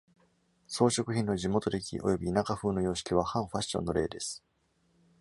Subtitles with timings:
[0.67, 4.43] 装飾品の地元的及び田舎風の様式は反ファッションの例です。